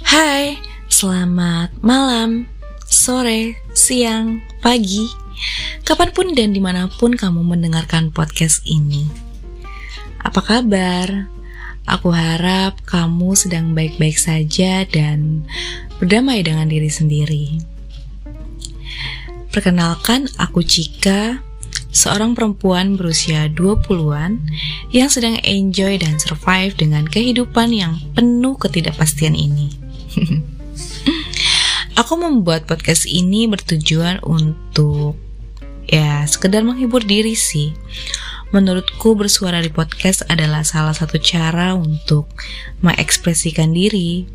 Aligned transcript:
Hai, 0.00 0.56
selamat 0.88 1.84
malam, 1.84 2.48
sore, 2.88 3.60
siang, 3.76 4.40
pagi, 4.64 5.04
kapan 5.84 6.08
pun 6.16 6.32
dan 6.32 6.56
di 6.56 6.60
mana 6.62 6.88
pun 6.88 7.12
kamu 7.12 7.44
mendengarkan 7.44 8.08
podcast 8.08 8.64
ini. 8.64 9.04
Apa 10.24 10.40
kabar? 10.40 11.28
Aku 11.84 12.08
harap 12.16 12.80
kamu 12.88 13.36
sedang 13.36 13.76
baik-baik 13.76 14.16
saja 14.16 14.88
dan 14.88 15.44
berdamai 16.00 16.40
dengan 16.40 16.70
diri 16.70 16.88
sendiri. 16.88 17.60
Perkenalkan, 19.52 20.32
aku 20.40 20.64
Cika, 20.64 21.42
seorang 21.90 22.38
perempuan 22.38 22.94
berusia 22.94 23.50
20-an 23.50 24.38
yang 24.94 25.10
sedang 25.10 25.36
enjoy 25.42 25.98
dan 25.98 26.16
survive 26.22 26.72
dengan 26.78 27.04
kehidupan 27.04 27.74
yang 27.74 27.98
penuh 28.14 28.54
ketidakpastian 28.56 29.34
ini. 29.34 29.79
aku 32.00 32.12
membuat 32.16 32.66
podcast 32.66 33.06
ini 33.06 33.46
bertujuan 33.46 34.18
untuk 34.24 35.14
ya 35.90 36.24
sekedar 36.26 36.62
menghibur 36.62 37.02
diri 37.02 37.34
sih. 37.34 37.74
Menurutku 38.50 39.14
bersuara 39.14 39.62
di 39.62 39.70
podcast 39.70 40.26
adalah 40.26 40.66
salah 40.66 40.90
satu 40.90 41.22
cara 41.22 41.78
untuk 41.78 42.26
mengekspresikan 42.82 43.70
diri, 43.70 44.26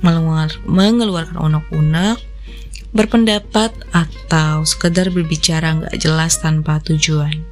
mengeluarkan 0.00 1.36
unek-unek, 1.36 2.16
berpendapat 2.96 3.76
atau 3.92 4.64
sekedar 4.64 5.12
berbicara 5.12 5.84
nggak 5.84 6.00
jelas 6.00 6.40
tanpa 6.40 6.80
tujuan. 6.80 7.44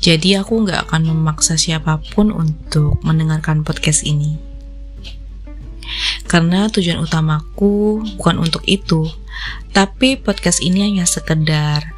Jadi 0.00 0.36
aku 0.40 0.64
nggak 0.64 0.88
akan 0.88 1.12
memaksa 1.12 1.60
siapa 1.60 2.00
pun 2.16 2.32
untuk 2.32 2.96
mendengarkan 3.04 3.68
podcast 3.68 4.04
ini. 4.04 4.53
Karena 6.34 6.66
tujuan 6.66 6.98
utamaku 6.98 8.02
bukan 8.18 8.42
untuk 8.42 8.66
itu, 8.66 9.06
tapi 9.70 10.18
podcast 10.18 10.58
ini 10.58 10.82
hanya 10.82 11.06
sekedar 11.06 11.94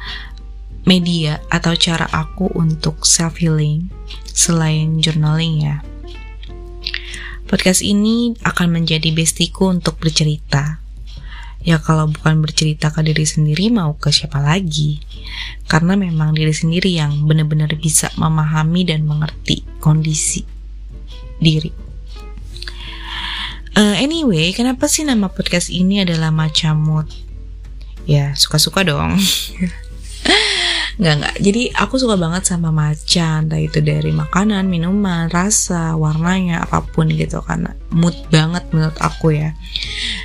media 0.85 1.41
atau 1.49 1.73
cara 1.73 2.05
aku 2.13 2.53
untuk 2.53 3.01
self 3.01 3.41
healing 3.41 3.89
selain 4.29 5.01
journaling 5.01 5.65
ya. 5.65 5.81
Podcast 7.49 7.81
ini 7.81 8.37
akan 8.45 8.77
menjadi 8.77 9.09
bestiku 9.09 9.73
untuk 9.73 9.97
bercerita 9.97 10.85
Ya 11.67 11.83
kalau 11.83 12.07
bukan 12.07 12.39
bercerita 12.39 12.95
ke 12.95 13.03
diri 13.03 13.27
sendiri 13.27 13.67
mau 13.67 13.97
ke 13.99 14.07
siapa 14.07 14.39
lagi? 14.39 15.03
Karena 15.67 15.99
memang 15.99 16.31
diri 16.31 16.55
sendiri 16.55 16.95
yang 16.95 17.27
benar-benar 17.27 17.75
bisa 17.75 18.07
memahami 18.15 18.87
dan 18.87 19.03
mengerti 19.03 19.67
kondisi 19.83 20.47
diri. 21.43 21.86
Uh, 23.77 23.93
anyway, 24.01 24.49
kenapa 24.57 24.89
sih 24.89 25.05
nama 25.05 25.29
podcast 25.29 25.69
ini 25.69 26.01
adalah 26.01 26.33
macam 26.33 26.81
mood? 26.81 27.05
Ya, 28.09 28.33
suka-suka 28.33 28.81
dong. 28.81 29.13
Nggak, 30.97 31.13
nggak. 31.21 31.35
Jadi 31.45 31.63
aku 31.77 32.01
suka 32.01 32.17
banget 32.17 32.49
sama 32.49 32.73
macan, 32.73 33.45
entah 33.45 33.61
itu 33.61 33.85
dari 33.85 34.09
makanan, 34.09 34.65
minuman, 34.65 35.29
rasa, 35.29 35.93
warnanya, 35.93 36.65
apa 36.65 36.81
pun 36.81 37.05
gitu. 37.13 37.37
Karena 37.45 37.69
mood 37.93 38.17
banget 38.33 38.65
menurut 38.73 38.97
aku 38.97 39.37
ya. 39.37 39.53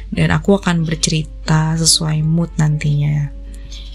Dan 0.09 0.33
aku 0.33 0.57
akan 0.57 0.89
bercerita 0.89 1.77
sesuai 1.77 2.25
mood 2.25 2.49
nantinya. 2.57 3.29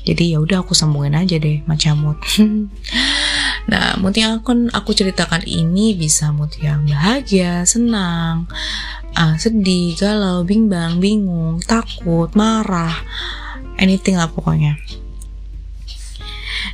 Jadi 0.06 0.32
ya 0.32 0.40
udah 0.40 0.62
aku 0.62 0.78
sambungin 0.78 1.18
aja 1.18 1.42
deh 1.42 1.66
macam 1.66 1.98
mood. 1.98 2.20
nah, 3.74 3.98
mood 3.98 4.14
yang 4.14 4.46
akan 4.46 4.70
aku 4.70 4.94
ceritakan 4.94 5.50
ini 5.50 5.98
bisa 5.98 6.30
mood 6.30 6.54
yang 6.62 6.86
bahagia, 6.86 7.66
senang, 7.66 8.46
uh, 9.18 9.36
sedih, 9.42 9.98
galau, 9.98 10.46
bimbang, 10.46 11.02
bingung, 11.02 11.58
takut, 11.66 12.30
marah, 12.38 12.94
anything 13.82 14.16
lah 14.16 14.30
pokoknya. 14.30 14.78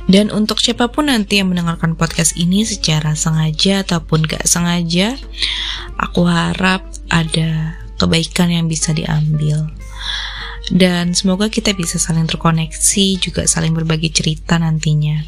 Dan 0.04 0.28
untuk 0.28 0.60
siapa 0.60 0.92
pun 0.92 1.08
nanti 1.08 1.40
yang 1.40 1.48
mendengarkan 1.48 1.96
podcast 1.96 2.36
ini 2.36 2.68
secara 2.68 3.16
sengaja 3.16 3.80
ataupun 3.88 4.28
gak 4.28 4.44
sengaja, 4.44 5.16
aku 5.96 6.28
harap 6.28 6.84
ada 7.08 7.80
kebaikan 7.96 8.52
yang 8.52 8.68
bisa 8.68 8.92
diambil. 8.92 9.72
Dan 10.68 11.16
semoga 11.16 11.48
kita 11.48 11.72
bisa 11.72 11.96
saling 11.96 12.28
terkoneksi, 12.28 13.06
juga 13.20 13.48
saling 13.48 13.72
berbagi 13.72 14.12
cerita 14.12 14.60
nantinya. 14.60 15.24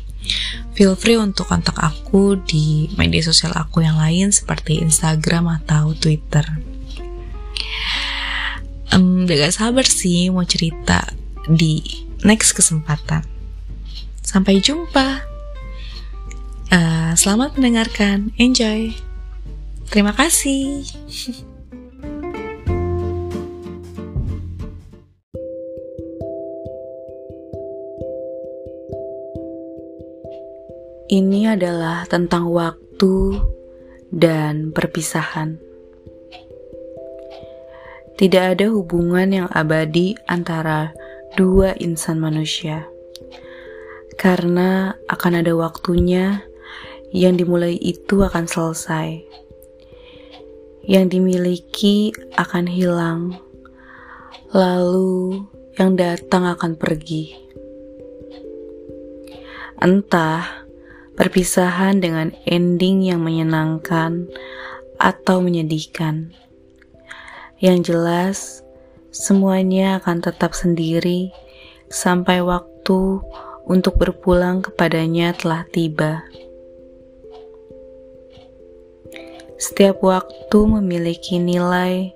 Feel 0.77 0.93
free 0.93 1.17
untuk 1.17 1.49
kontak 1.49 1.77
aku 1.81 2.37
di 2.45 2.93
media 3.01 3.25
sosial 3.25 3.57
aku 3.57 3.81
yang 3.81 3.97
lain 3.97 4.29
seperti 4.29 4.85
Instagram 4.85 5.49
atau 5.65 5.97
Twitter. 5.97 6.45
Um, 9.27 9.35
gak 9.35 9.59
sabar 9.59 9.83
sih 9.83 10.31
mau 10.31 10.47
cerita 10.47 11.03
di 11.51 11.83
next 12.23 12.55
kesempatan. 12.55 13.27
Sampai 14.23 14.63
jumpa. 14.63 15.19
Uh, 16.71 17.11
selamat 17.19 17.59
mendengarkan. 17.59 18.31
Enjoy. 18.39 18.95
Terima 19.91 20.15
kasih. 20.15 20.87
Ini 31.11 31.59
adalah 31.59 32.07
tentang 32.07 32.47
waktu 32.55 33.43
dan 34.15 34.71
perpisahan. 34.71 35.59
Tidak 38.17 38.45
ada 38.57 38.73
hubungan 38.73 39.29
yang 39.29 39.49
abadi 39.53 40.17
antara 40.25 40.97
dua 41.37 41.77
insan 41.77 42.17
manusia 42.17 42.89
karena 44.17 44.97
akan 45.13 45.45
ada 45.45 45.53
waktunya 45.53 46.41
yang 47.13 47.37
dimulai 47.37 47.77
itu 47.77 48.25
akan 48.25 48.49
selesai. 48.49 49.23
Yang 50.87 51.19
dimiliki 51.19 51.97
akan 52.39 52.65
hilang, 52.71 53.21
lalu 54.55 55.45
yang 55.77 55.99
datang 55.99 56.49
akan 56.49 56.79
pergi. 56.79 57.37
Entah 59.77 60.65
perpisahan 61.19 62.01
dengan 62.01 62.33
ending 62.49 63.05
yang 63.05 63.21
menyenangkan 63.21 64.31
atau 64.97 65.45
menyedihkan. 65.45 66.33
Yang 67.57 67.79
jelas, 67.89 68.39
semuanya 69.09 69.97
akan 69.97 70.21
tetap 70.21 70.53
sendiri 70.53 71.33
sampai 71.89 72.45
waktu 72.45 73.25
untuk 73.65 73.97
berpulang 73.97 74.61
kepadanya 74.61 75.33
telah 75.33 75.65
tiba. 75.73 76.21
Setiap 79.57 80.05
waktu 80.05 80.59
memiliki 80.69 81.41
nilai 81.41 82.13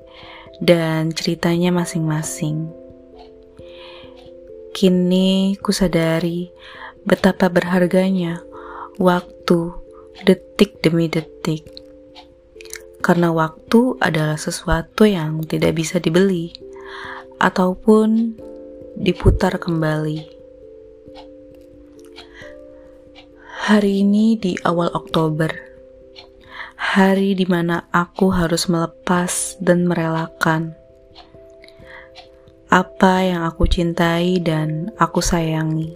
dan 0.61 1.09
ceritanya 1.09 1.73
masing-masing. 1.73 2.69
Kini 4.77 5.57
kusadari 5.57 6.53
betapa 7.09 7.49
berharganya 7.49 8.45
waktu 9.01 9.73
detik 10.29 10.85
demi 10.85 11.09
detik. 11.09 11.80
Karena 13.01 13.33
waktu 13.33 13.97
adalah 14.01 14.37
sesuatu 14.37 15.09
yang 15.09 15.41
tidak 15.49 15.77
bisa 15.81 15.97
dibeli 15.97 16.53
ataupun 17.41 18.37
diputar 19.01 19.57
kembali. 19.57 20.29
Hari 23.71 24.03
ini 24.05 24.37
di 24.37 24.53
awal 24.67 24.93
Oktober, 24.93 25.49
hari 26.77 27.39
di 27.39 27.47
mana 27.49 27.89
aku 27.95 28.29
harus 28.35 28.67
melepas 28.67 29.57
dan 29.63 29.87
merelakan 29.87 30.75
apa 32.71 33.27
yang 33.27 33.43
aku 33.47 33.67
cintai 33.67 34.39
dan 34.39 34.95
aku 34.99 35.19
sayangi. 35.19 35.91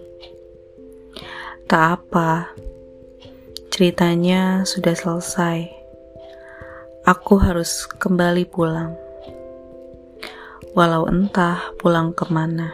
Tak 1.71 1.83
apa, 1.99 2.51
ceritanya 3.71 4.67
sudah 4.67 4.91
selesai. 4.91 5.74
Aku 7.05 7.37
harus 7.37 7.85
kembali 7.85 8.49
pulang, 8.49 8.97
walau 10.73 11.05
entah 11.05 11.61
pulang 11.77 12.17
ke 12.17 12.25
mana. 12.33 12.73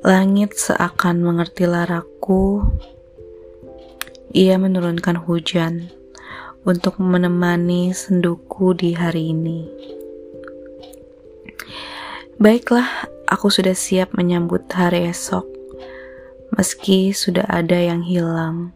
Langit 0.00 0.56
seakan 0.56 1.20
mengerti 1.20 1.68
laraku. 1.68 2.64
Ia 4.32 4.56
menurunkan 4.56 5.20
hujan 5.28 5.92
untuk 6.64 6.96
menemani 6.96 7.92
senduku 7.92 8.72
di 8.72 8.96
hari 8.96 9.36
ini. 9.36 9.68
Baiklah, 12.40 12.88
aku 13.28 13.52
sudah 13.52 13.76
siap 13.76 14.16
menyambut 14.16 14.64
hari 14.72 15.12
esok, 15.12 15.44
meski 16.56 17.12
sudah 17.12 17.44
ada 17.52 17.76
yang 17.76 18.00
hilang. 18.00 18.72